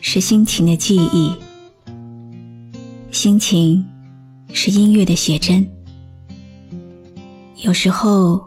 [0.00, 1.32] 是心情的记忆，
[3.10, 3.84] 心情
[4.52, 5.66] 是音乐的写真。
[7.58, 8.42] 有时候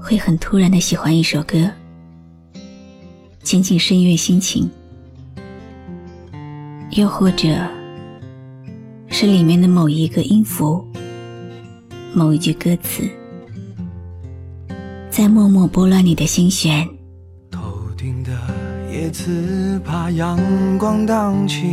[0.00, 1.70] 会很突然的喜欢一首歌，
[3.42, 4.68] 仅仅是因为心情，
[6.90, 7.48] 又或者。
[9.10, 10.86] 是里面的某一个音符，
[12.12, 13.02] 某一句歌词，
[15.10, 16.86] 在默默拨乱你的心弦。
[17.50, 17.60] 头
[17.96, 18.38] 顶的
[18.98, 20.36] 叶子怕阳
[20.76, 21.68] 光荡起，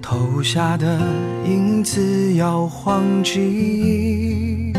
[0.00, 0.98] 投下的
[1.44, 4.72] 影子摇晃记，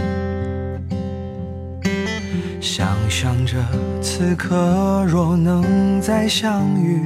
[2.60, 3.64] 想象着
[4.02, 7.00] 此刻若能再相遇。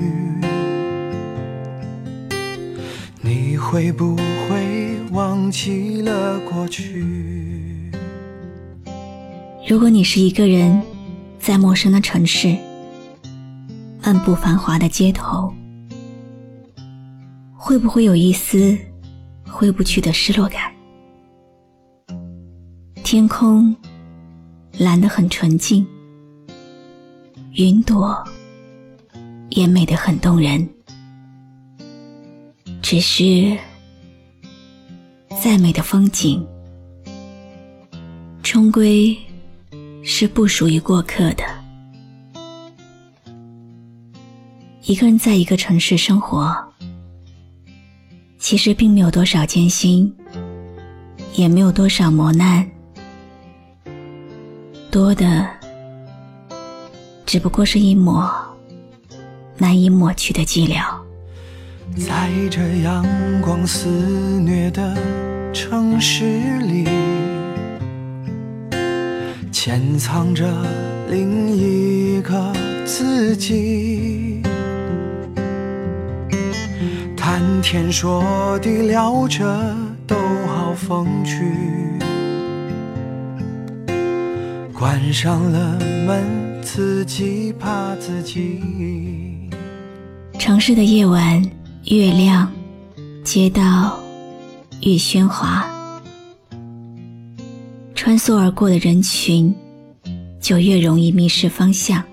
[3.19, 7.91] 你会不会忘记了过去？
[9.67, 10.81] 如果你是一个人，
[11.45, 12.57] 在陌生的城市，
[14.01, 15.53] 漫步繁华的街头，
[17.55, 18.75] 会不会有一丝
[19.47, 20.73] 挥不去的失落感？
[23.03, 23.75] 天空
[24.79, 25.85] 蓝得很纯净，
[27.53, 28.23] 云朵
[29.51, 30.67] 也美得很动人。
[32.81, 33.55] 只是，
[35.39, 36.43] 再美的风景，
[38.41, 39.16] 终归
[40.07, 41.43] 是不属于过客的。
[44.83, 46.55] 一个人在一个城市生活，
[48.37, 50.13] 其实并没有多少艰辛，
[51.33, 52.69] 也没有多少磨难，
[54.91, 55.49] 多的
[57.25, 58.31] 只不过是一抹
[59.57, 60.85] 难以抹去的寂寥。
[61.97, 63.03] 在这阳
[63.41, 63.89] 光肆
[64.39, 64.95] 虐的
[65.51, 66.88] 城市里，
[69.65, 70.45] 潜藏着
[71.09, 72.53] 另一个
[72.85, 74.39] 自己。
[77.17, 80.15] 谈天说地聊着都
[80.45, 81.41] 好风趣，
[84.71, 88.61] 关上了门，自己怕自己。
[90.37, 91.43] 城市的夜晚。
[91.85, 92.51] 越亮，
[93.23, 93.99] 街道
[94.81, 95.65] 越喧哗，
[98.05, 99.51] 穿梭而过的人群
[100.39, 102.03] 就越容易迷失方向。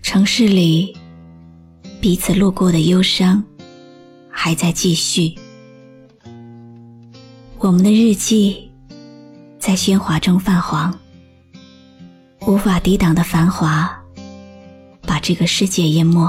[0.00, 0.96] 城市里
[2.00, 3.44] 彼此路过的忧伤
[4.30, 5.34] 还在继续，
[7.58, 8.70] 我们的日记
[9.58, 10.98] 在喧哗中泛黄，
[12.46, 14.02] 无法抵挡的繁华
[15.02, 16.26] 把这个世界淹没。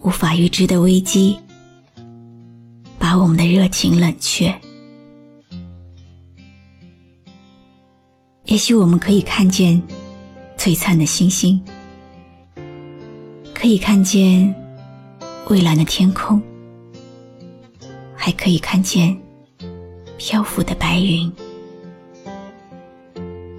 [0.00, 1.38] 无法预知的危机，
[2.98, 4.58] 把我们的热情冷却。
[8.48, 9.80] 也许我们可以看见
[10.56, 11.62] 璀璨的星星，
[13.54, 14.54] 可以看见
[15.44, 16.40] 蔚蓝的天空，
[18.16, 19.14] 还可以看见
[20.16, 21.30] 漂浮的白云，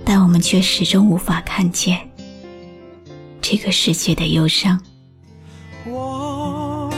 [0.03, 1.99] 但我们却始终无法看见
[3.43, 4.81] 这个世界的忧伤。
[5.85, 6.91] 我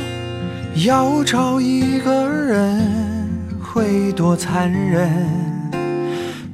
[0.85, 5.50] 要找一个人会多残忍？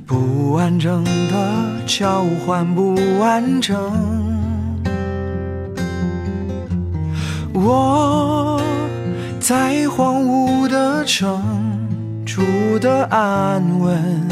[0.07, 3.77] 不完整的交换不完整。
[7.53, 8.61] 我
[9.37, 11.43] 在荒芜的城
[12.25, 12.41] 住
[12.79, 14.27] 的安稳，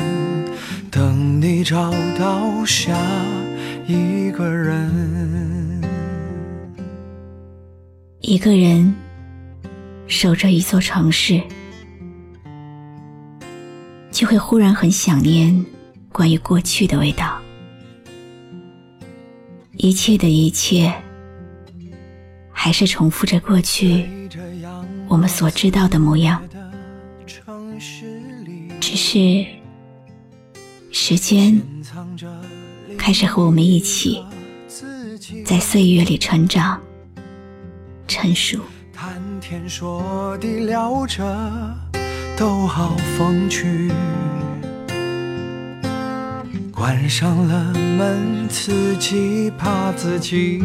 [0.90, 2.96] 等你找到下
[3.86, 5.84] 一个人。
[8.22, 8.96] 一个人。
[10.08, 11.42] 守着一座城市，
[14.16, 15.66] 就会忽然很想念
[16.10, 17.38] 关于过去的味道。
[19.74, 20.90] 一切的一切，
[22.50, 24.08] 还是重复着过去
[25.10, 26.42] 我们所知道的模样，
[28.80, 29.46] 只是
[30.94, 31.62] 时间
[32.98, 34.24] 开始和我们一起
[35.44, 36.82] 在岁月里成长、
[38.08, 38.62] 成熟。
[39.42, 41.22] 天说地聊着
[42.38, 43.90] 都好风趣，
[46.70, 50.62] 关上了门，自己怕自己。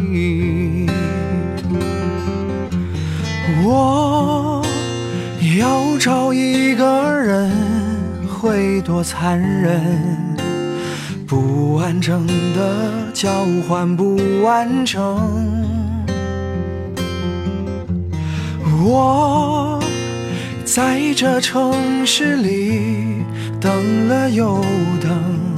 [3.63, 4.61] 我
[5.57, 7.49] 要找一个人，
[8.27, 9.81] 会多残忍？
[11.25, 15.01] 不完整的交换，不完整。
[18.83, 19.80] 我
[20.73, 23.25] 在这城市里
[23.59, 24.63] 等了又
[25.01, 25.53] 等，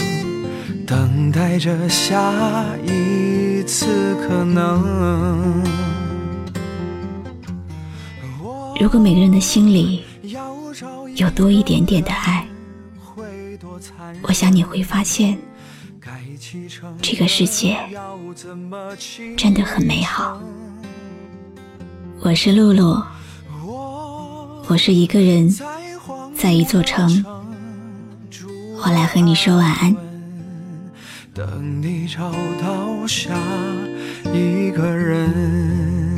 [0.87, 5.63] 等待着下一次可能。
[8.81, 10.03] 如果每个人的心里
[11.15, 12.47] 有多一点点的爱，
[14.23, 15.37] 我想你会发现，
[17.03, 17.77] 这个世界
[19.37, 20.41] 真的很美好。
[22.21, 22.99] 我是露露，
[24.67, 25.49] 我是一个人
[26.35, 27.23] 在一座城，
[28.77, 29.95] 我来和你说晚安。
[31.33, 32.31] 等你找
[32.61, 33.33] 到下
[34.33, 36.15] 一个人。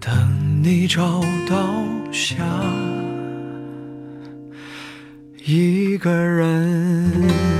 [0.00, 2.36] 等你找到下
[5.44, 7.53] 一个人。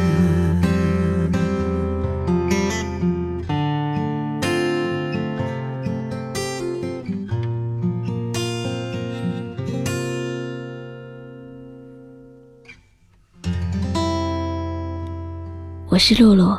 [15.94, 16.58] 我是露露，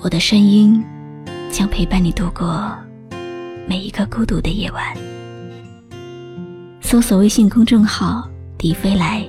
[0.00, 0.82] 我的声音
[1.52, 2.76] 将陪伴你度过。
[3.68, 4.84] 每一个孤独的夜晚，
[6.80, 8.28] 搜索微信公众号
[8.58, 9.24] “迪飞来”，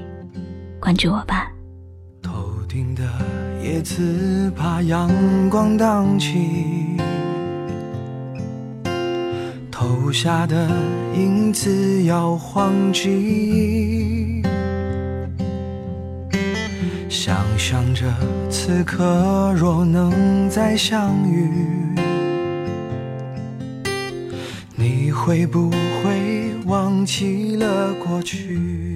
[0.81, 1.51] 关注我吧。
[2.19, 2.31] 头
[2.67, 3.03] 顶的
[3.63, 5.07] 叶子怕阳
[5.51, 6.97] 光荡起，
[9.69, 10.67] 投下的
[11.15, 14.12] 影子摇晃记忆，
[17.73, 18.05] 想着
[18.51, 21.49] 此刻若能再相遇。
[24.75, 28.92] 你会不会忘记了过去？